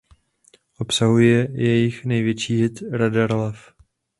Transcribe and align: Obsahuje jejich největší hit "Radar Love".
Obsahuje 0.79 1.47
jejich 1.51 2.05
největší 2.05 2.61
hit 2.61 2.79
"Radar 2.91 3.31
Love". 3.31 3.59